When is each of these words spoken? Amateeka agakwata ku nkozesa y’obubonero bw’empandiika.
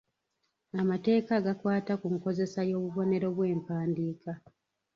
Amateeka 0.81 1.31
agakwata 1.39 1.93
ku 2.01 2.07
nkozesa 2.15 2.59
y’obubonero 2.69 3.27
bw’empandiika. 3.35 4.31